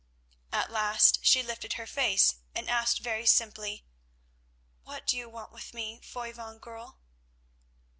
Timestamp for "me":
5.75-6.01